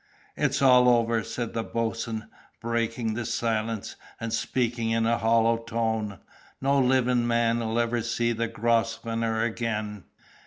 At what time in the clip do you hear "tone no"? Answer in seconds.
5.57-6.79